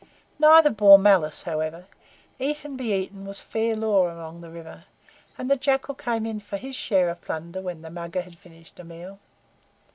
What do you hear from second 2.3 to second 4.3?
Eat and be eaten was fair law